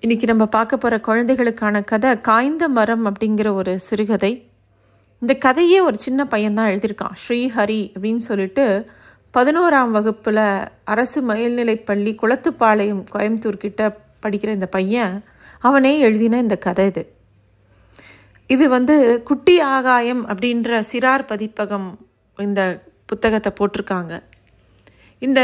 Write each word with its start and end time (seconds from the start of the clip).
இன்னைக்கு 0.00 0.26
நம்ம 0.26 0.46
பார்க்க 0.46 0.76
போகிற 0.76 1.00
குழந்தைகளுக்கான 1.00 1.82
கதை 1.82 2.20
காய்ந்த 2.20 2.68
மரம் 2.68 3.06
அப்படிங்கிற 3.06 3.52
ஒரு 3.52 3.78
சிறுகதை. 3.78 4.48
இந்த 5.20 5.34
கதையே 5.34 5.80
ஒரு 5.80 5.96
சின்ன 5.96 6.24
பையன்தான் 6.24 6.70
எழுதியிருக்கான். 6.72 7.16
ஸ்ரீஹரி 7.22 7.80
அப்படின்னு 7.94 8.16
சொல்லிட்டு 8.16 8.90
பதினோராம் 9.34 9.90
வகுப்பில் 9.90 10.68
அரசு 10.84 11.22
மேல்நிலைப்பள்ளி 11.22 12.14
குளத்துப்பாளையம் 12.22 13.04
கோயம்புத்தூர் 13.12 13.56
கிட்ட 13.56 13.96
படிக்கிற 14.22 14.48
இந்த 14.48 14.66
பையன் 14.66 15.24
அவனே 15.58 15.98
எழுதின 15.98 16.38
இந்த 16.38 16.56
கதை 16.56 16.86
இது. 16.86 17.14
இது 18.46 18.68
வந்து 18.68 19.22
குட்டி 19.22 19.60
ஆகாயம் 19.60 20.28
அப்படின்ற 20.28 20.84
சிறார் 20.92 21.26
பதிப்பகம் 21.26 21.98
இந்த 22.36 22.82
புத்தகத்தை 23.06 23.52
போட்டிருக்காங்க. 23.58 24.22
இந்த 25.22 25.40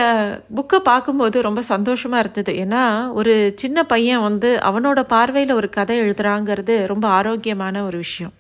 புக்கை 0.57 0.79
பார்க்கும்போது 0.79 1.37
ரொம்ப 1.43 1.61
சந்தோஷமாக 1.63 2.23
இருந்தது. 2.23 2.53
ஏன்னா 2.65 2.83
ஒரு 3.13 3.33
சின்ன 3.57 3.85
பையன் 3.85 4.21
வந்து 4.21 4.51
அவனோட 4.69 5.01
பார்வையில் 5.15 5.53
ஒரு 5.53 5.69
கதை 5.69 5.97
எழுதுறாங்கிறது 6.01 6.75
ரொம்ப 6.87 7.09
ஆரோக்கியமான 7.09 7.83
ஒரு 7.85 7.97
விஷயம். 7.97 8.35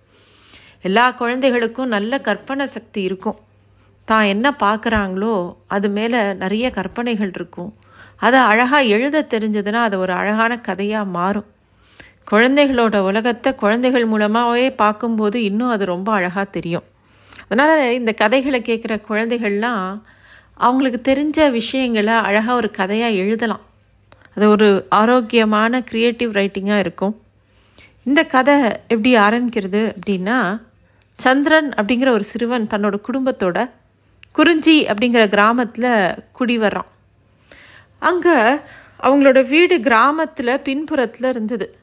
எல்லா 0.83 1.05
குழந்தைகளுக்கும் 1.13 1.93
நல்ல 1.97 2.19
கற்பனை 2.19 2.67
சக்தி 2.67 3.03
இருக்கும். 3.03 3.39
தான் 4.09 4.25
என்ன 4.25 4.47
பார்க்குறாங்களோ 4.65 5.35
அது 5.67 5.89
மேலே 5.89 6.21
நிறைய 6.35 6.67
கற்பனைகள் 6.71 7.33
இருக்கும். 7.35 7.71
அதை 8.17 8.41
அழகாக 8.41 8.91
எழுத 8.97 9.27
தெரிஞ்சதுன்னா 9.35 9.81
அது 9.89 9.97
ஒரு 9.99 10.13
அழகான 10.13 10.53
கதையாக 10.61 11.13
மாறும். 11.19 11.49
குழந்தைகளோட 12.31 12.97
உலகத்தை 13.03 13.51
குழந்தைகள் 13.55 14.07
மூலமாகவே 14.07 14.67
பார்க்கும்போது 14.83 15.39
இன்னும் 15.43 15.69
அது 15.69 15.85
ரொம்ப 15.85 16.09
அழகாக 16.13 16.47
தெரியும். 16.51 16.87
அதனால் 17.49 17.81
இந்த 17.93 18.13
கதைகளை 18.13 18.61
கேட்குற 18.63 18.95
குழந்தைகள்லாம் 19.09 19.89
அவங்களுக்கு 20.55 21.01
தெரிஞ்ச 21.13 21.51
விஷயங்களை 21.51 22.15
அழகாக 22.15 22.55
ஒரு 22.55 22.71
கதையாக 22.71 23.13
எழுதலாம். 23.13 23.61
அது 24.35 24.49
ஒரு 24.49 24.87
ஆரோக்கியமான 24.89 25.83
க்ரியேட்டிவ் 25.91 26.31
ரைட்டிங்காக 26.39 26.79
இருக்கும். 26.79 27.23
இந்த 28.03 28.25
கதை 28.25 28.63
எப்படி 28.63 29.15
ஆரம்பிக்கிறது 29.15 29.95
அப்படின்னா 29.99 30.61
சந்திரன் 31.17 31.69
அப்படிங்கிற 31.69 32.09
ஒரு 32.09 32.25
சிறுவன் 32.25 32.67
தன்னோட 32.67 33.01
குடும்பத்தோட 33.09 33.71
குறிஞ்சி 34.33 34.85
அப்படிங்கிற 34.85 35.29
கிராமத்தில் 35.29 36.15
குடி 36.33 36.59
வர்றான். 36.59 36.91
அங்கே 37.99 38.57
அவங்களோட 39.03 39.49
வீடு 39.49 39.81
கிராமத்தில் 39.81 40.61
பின்புறத்தில் 40.61 41.31
இருந்தது. 41.31 41.79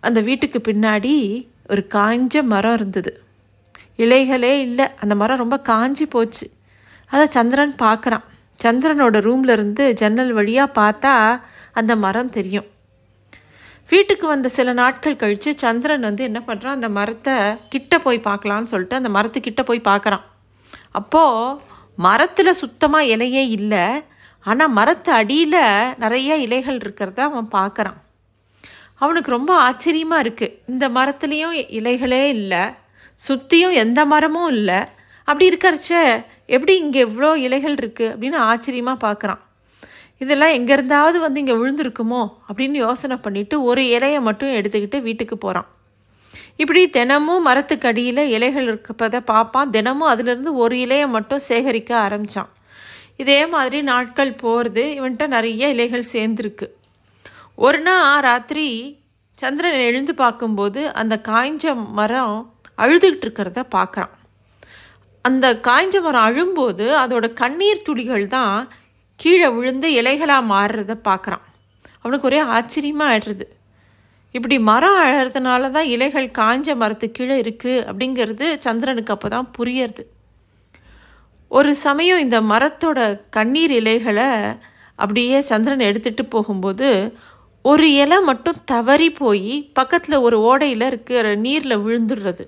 அந்த 0.00 0.20
வீட்டுக்கு 0.20 0.72
பின்னாடி 0.72 1.46
ஒரு 1.68 1.86
காஞ்ச 1.90 2.42
மரம் 2.42 2.74
இருந்தது. 2.74 3.22
இலைகளே 3.96 4.60
இல்லை 4.60 4.86
அந்த 5.00 5.14
மரம் 5.14 5.38
ரொம்ப 5.38 5.60
காஞ்சி 5.60 6.06
போச்சு. 6.06 6.50
அதை 7.12 7.26
சந்திரன் 7.36 7.74
பார்க்குறான் 7.84 8.24
சந்திரனோட 8.64 9.16
ரூம்ல 9.26 9.54
இருந்து 9.56 9.84
ஜன்னல் 10.00 10.32
வழியாக 10.38 10.76
பார்த்தா 10.80 11.12
அந்த 11.78 11.92
மரம் 12.04 12.34
தெரியும். 12.36 12.68
வீட்டுக்கு 13.90 14.26
வந்த 14.32 14.48
சில 14.56 14.72
நாட்கள் 14.80 15.20
கழித்து 15.20 15.50
சந்திரன் 15.64 16.06
வந்து 16.08 16.22
என்ன 16.28 16.40
பண்ணுறான் 16.48 16.76
அந்த 16.78 16.88
மரத்தை 16.96 17.36
கிட்ட 17.74 17.98
போய் 18.06 18.26
பார்க்கலான்னு 18.26 18.70
சொல்லிட்டு 18.72 18.98
அந்த 19.00 19.10
மரத்துக்கிட்ட 19.16 19.62
போய் 19.68 19.88
பார்க்குறான். 19.90 20.24
அப்போது 20.98 21.60
மரத்தில் 22.06 22.58
சுத்தமாக 22.62 23.10
இலையே 23.14 23.44
இல்லை. 23.58 23.84
ஆனால் 24.44 24.74
மரத்து 24.78 25.10
அடியில் 25.20 25.62
நிறைய 26.02 26.36
இலைகள் 26.46 26.78
இருக்கிறத 26.82 27.20
அவன் 27.28 27.48
பார்க்குறான். 27.58 27.98
அவனுக்கு 29.02 29.30
ரொம்ப 29.36 29.52
ஆச்சரியமாக 29.68 30.24
இருக்குது 30.24 30.54
இந்த 30.72 30.84
மரத்துலேயும் 30.98 31.56
இலைகளே 31.78 32.22
இல்லை. 32.36 32.62
சுற்றியும் 33.22 33.74
எந்த 33.84 34.00
மரமும் 34.12 34.50
இல்லை. 34.56 34.80
அப்படி 35.28 35.46
இருக்கிறச்ச 35.50 35.92
எப்படி 36.48 36.74
இங்கே 36.84 37.00
இவ்வளோ 37.06 37.30
இலைகள் 37.46 37.76
இருக்குது 37.80 38.12
அப்படின்னு 38.12 38.38
ஆச்சரியமாக 38.50 39.02
பார்க்குறான் 39.06 39.42
இதெல்லாம் 40.22 40.54
எங்கேருந்தாவது 40.58 41.18
வந்து 41.24 41.40
இங்கே 41.42 41.56
விழுந்திருக்குமோ 41.60 42.22
அப்படின்னு 42.48 42.78
யோசனை 42.86 43.16
பண்ணிவிட்டு 43.24 43.56
ஒரு 43.62 43.82
இலையை 43.96 44.20
மட்டும் 44.20 44.56
எடுத்துக்கிட்டு 44.58 45.00
வீட்டுக்கு 45.00 45.36
போகிறான் 45.38 45.68
இப்படி 46.62 46.80
தினமும் 46.90 47.46
மரத்துக்கு 47.48 47.88
அடியில் 47.90 48.22
இலைகள் 48.36 48.66
இருப்பதை 48.70 49.20
பார்ப்பான். 49.30 49.70
தினமும் 49.70 50.10
அதுலேருந்து 50.12 50.52
ஒரு 50.62 50.74
இலையை 50.84 51.06
மட்டும் 51.16 51.44
சேகரிக்க 51.48 51.90
ஆரம்பித்தான் 52.06 52.50
இதே 53.22 53.40
மாதிரி 53.54 53.78
நாட்கள் 53.82 54.38
போகிறது 54.42 54.82
இவன்கிட்ட 54.96 55.26
நிறைய 55.26 55.70
இலைகள் 55.74 56.10
சேர்ந்துருக்கு. 56.12 56.66
ஒரு 57.66 57.80
நாள் 57.80 58.20
ராத்திரி 58.26 58.66
சந்திரன் 59.38 59.80
எழுந்து 59.88 60.12
பார்க்கும்போது 60.14 60.80
அந்த 61.00 61.14
காய்ஞ்ச 61.28 61.74
மரம் 61.98 62.36
அழுதுகிட்டு 62.78 63.24
இருக்கிறத 63.26 63.62
பார்க்குறான். 63.76 64.12
அந்த 65.28 65.46
காய்ஞ்ச 65.68 65.96
மரம் 66.06 66.26
அழும்போது 66.28 66.86
அதோட 67.02 67.26
கண்ணீர் 67.42 67.86
துளிகள் 67.86 68.26
தான் 68.36 68.56
கீழே 69.20 69.48
விழுந்து 69.54 69.88
இலைகளாக 70.00 70.50
மாறுறத 70.52 70.92
பார்க்குறான். 71.08 71.44
அவனுக்கு 72.02 72.28
ஒரே 72.30 72.40
ஆச்சரியமாக 72.56 73.12
ஆயிடுறது. 73.12 73.46
இப்படி 74.34 74.56
மரம் 74.70 74.98
அழகிறதுனால 75.02 75.70
தான் 75.76 75.88
இலைகள் 75.94 76.28
காய்ஞ்ச 76.38 76.74
மரத்துக்கு 76.82 77.16
கீழே 77.18 77.36
இருக்குது 77.42 77.84
அப்படிங்கிறது 77.88 78.46
சந்திரனுக்கு 78.66 79.14
அப்போ 79.14 79.28
தான் 79.34 79.48
புரியறது. 79.58 80.02
ஒரு 81.50 81.70
சமயம் 81.86 82.22
இந்த 82.24 82.38
மரத்தோட 82.52 82.98
கண்ணீர் 83.36 83.74
இலைகளை 83.80 84.28
அப்படியே 84.98 85.38
சந்திரன் 85.50 85.88
எடுத்துகிட்டு 85.88 86.24
போகும்போது 86.34 86.88
ஒரு 87.64 87.86
இலை 88.02 88.18
மட்டும் 88.28 88.60
தவறி 88.72 89.08
போய் 89.22 89.52
பக்கத்தில் 89.78 90.24
ஒரு 90.26 90.36
ஓடையில் 90.50 90.86
இருக்கிற 90.90 91.34
நீரில் 91.46 91.82
விழுந்துடுறது. 91.84 92.44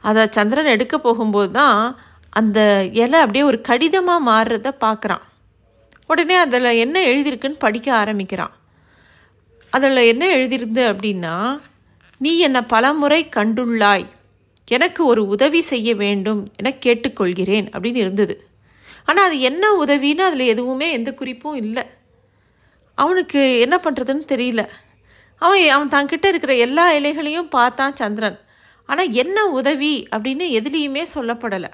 அதை 0.00 0.22
சந்திரன் 0.30 0.64
எடுக்க 0.64 0.98
போகும்போது 0.98 1.50
தான் 1.50 1.80
அந்த 2.28 2.58
இலை 2.92 3.18
அப்படியே 3.20 3.44
ஒரு 3.44 3.60
கடிதமாக 3.60 4.26
மாறுறத 4.30 4.68
பார்க்குறான் 4.80 5.24
உடனே 6.06 6.34
அதில் 6.34 6.78
என்ன 6.84 6.96
எழுதியிருக்குன்னு 7.00 7.58
படிக்க 7.58 7.88
ஆரம்பிக்கிறான். 7.94 8.54
அதில் 9.72 10.08
என்ன 10.12 10.24
எழுதியிருந்து 10.26 10.82
அப்படின்னா 10.92 11.34
நீ 12.18 12.38
என்னை 12.38 12.62
பலமுறை 12.62 13.28
கண்டுள்ளாய். 13.36 14.06
எனக்கு 14.68 15.06
ஒரு 15.06 15.26
உதவி 15.26 15.60
செய்ய 15.60 15.94
வேண்டும் 15.94 16.40
என 16.56 16.72
கேட்டுக்கொள்கிறேன் 16.86 17.66
அப்படின்னு 17.74 17.96
இருந்தது. 17.96 18.34
ஆனால் 19.04 19.26
அது 19.26 19.40
என்ன 19.40 19.64
உதவின்னு 19.84 20.24
அதில் 20.28 20.50
எதுவுமே 20.54 20.92
எந்த 20.92 21.10
குறிப்பும் 21.14 21.54
இல்லை. 21.54 21.84
அவனுக்கு 22.94 23.58
என்ன 23.58 23.76
பண்ணுறதுன்னு 23.84 24.24
தெரியல. 24.32 24.62
அவன் 25.42 25.68
அவன் 25.68 25.88
தங்கிட்ட 25.88 26.26
இருக்கிற 26.28 26.54
எல்லா 26.56 26.92
இலைகளையும் 26.92 27.48
பார்த்தான் 27.48 27.96
சந்திரன். 27.96 28.38
ஆனால் 28.86 29.12
என்ன 29.12 29.46
உதவி 29.46 30.06
அப்படின்னு 30.10 30.46
எதுலேயுமே 30.58 31.06
சொல்லப்படலை. 31.14 31.70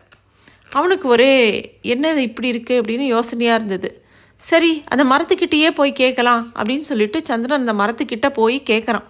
அவனுக்கு 0.70 1.08
ஒரே 1.08 1.34
என்ன 1.82 2.12
இப்படி 2.12 2.50
இருக்குது 2.50 2.80
அப்படின்னு 2.80 3.06
யோசனையாக 3.16 3.54
இருந்தது. 3.54 4.04
சரி 4.36 4.80
அந்த 4.88 5.04
மரத்துக்கிட்டேயே 5.04 5.70
போய் 5.70 5.92
கேட்கலாம் 5.92 6.52
அப்படின்னு 6.54 6.80
சொல்லிட்டு 6.80 7.20
சந்திரன் 7.24 7.66
அந்த 7.66 7.72
மரத்துக்கிட்ட 7.72 8.28
போய் 8.28 8.62
கேட்குறான். 8.66 9.06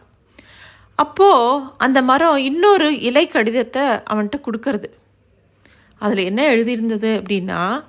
அப்போது 0.94 1.62
அந்த 1.76 2.02
மரம் 2.02 2.36
இன்னொரு 2.36 3.00
இலை 3.00 3.28
கடிதத்தை 3.28 3.82
அவன்கிட்ட 3.82 4.36
கொடுக்கறது. 4.46 4.84
அதில் 5.98 6.24
என்ன 6.24 6.54
எழுதியிருந்தது 6.54 7.10
அப்படின்னா 7.20 7.84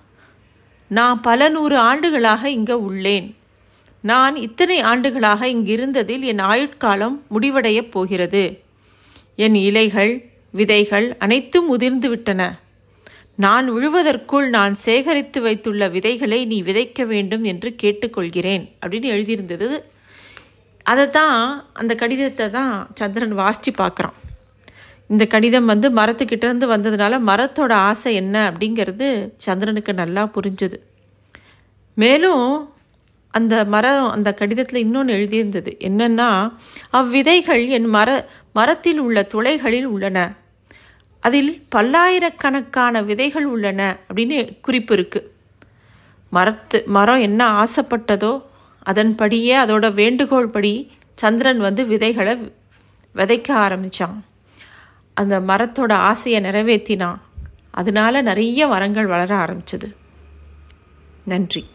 நான் 0.87 1.21
பல 1.21 1.49
நூறு 1.49 1.77
ஆண்டுகளாக 1.77 2.49
இங்கே 2.49 2.73
உள்ளேன். 2.73 3.35
நான் 4.01 4.35
இத்தனை 4.35 4.79
ஆண்டுகளாக 4.81 5.47
இங்கிருந்ததில் 5.47 6.19
என் 6.19 6.39
ஆயுட்காலம் 6.39 7.19
முடிவடையப் 7.33 7.91
போகிறது. 7.91 8.61
என் 9.45 9.57
இலைகள் 9.69 10.13
விதைகள் 10.53 11.07
அனைத்தும் 11.19 11.67
உதிர்ந்து 11.69 12.09
விட்டன. 12.09 12.41
நான் 13.35 13.67
விழுவதற்குள் 13.73 14.47
நான் 14.49 14.75
சேகரித்து 14.75 15.41
வைத்துள்ள 15.41 15.89
விதைகளை 15.89 16.45
நீ 16.45 16.57
விதைக்க 16.61 17.05
வேண்டும் 17.05 17.43
என்று 17.43 17.69
கேட்டுக்கொள்கிறேன் 17.83 18.63
அப்படின்னு 18.81 19.09
எழுதியிருந்தது. 19.15 19.67
அதை 20.83 21.05
தான் 21.09 21.41
அந்த 21.73 21.95
கடிதத்தை 21.95 22.49
தான் 22.49 22.73
சந்திரன் 22.93 23.35
வாசித்து 23.41 23.71
பார்க்குறான். 23.83 24.17
இந்த 25.07 25.25
கடிதம் 25.25 25.65
வந்து 25.65 25.89
மரத்துக்கிட்டேருந்து 25.89 26.67
வந்ததுனால 26.75 27.19
மரத்தோட 27.29 27.73
ஆசை 27.89 28.13
என்ன 28.13 28.35
அப்படிங்கிறது 28.51 29.07
சந்திரனுக்கு 29.35 29.93
நல்லா 29.93 30.23
புரிஞ்சுது. 30.37 30.79
மேலும் 31.93 32.47
அந்த 33.33 33.55
மரம் 33.65 34.09
அந்த 34.09 34.29
கடிதத்தில் 34.33 34.83
இன்னொன்று 34.85 35.13
எழுதியிருந்தது. 35.13 35.71
என்னென்னா 35.87 36.29
அவ்விதைகள் 36.99 37.63
என் 37.67 37.89
மர 37.97 38.09
மரத்தில் 38.53 38.99
உள்ள 38.99 39.27
துளைகளில் 39.33 39.83
உள்ளன. 39.83 40.33
அதில் 41.19 41.65
பல்லாயிரக்கணக்கான 41.69 43.01
விதைகள் 43.01 43.45
உள்ளன 43.45 43.97
அப்படின்னு 44.09 44.59
குறிப்பு 44.61 44.95
இருக்குது 44.95 45.27
மரத்து 46.29 46.83
மரம் 46.85 47.19
என்ன 47.19 47.63
ஆசைப்பட்டதோ 47.63 48.43
அதன்படியே 48.83 49.57
அதோட 49.57 49.93
வேண்டுகோள் 49.93 50.47
படி 50.47 50.91
சந்திரன் 51.13 51.59
வந்து 51.59 51.85
விதைகளை 51.85 52.53
விதைக்க 53.15 53.51
ஆரம்பித்தான் 53.51 54.25
அந்த 55.13 55.39
மரத்தோட 55.39 55.91
ஆசையை 55.91 56.43
நிறைவேற்றினான். 56.43 57.17
அதனால 57.71 58.21
நிறைய 58.21 58.67
மரங்கள் 58.67 59.05
வளர 59.05 59.35
ஆரம்பிச்சது. 59.35 59.93
நன்றி. 61.25 61.65